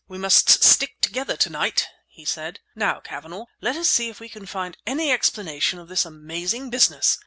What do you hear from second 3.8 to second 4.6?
see if we can